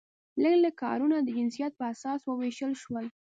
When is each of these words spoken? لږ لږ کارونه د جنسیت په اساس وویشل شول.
لږ 0.41 0.55
لږ 0.63 0.73
کارونه 0.83 1.17
د 1.21 1.27
جنسیت 1.37 1.71
په 1.79 1.83
اساس 1.93 2.19
وویشل 2.25 2.73
شول. 2.81 3.05